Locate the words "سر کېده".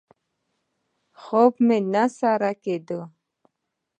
2.17-2.99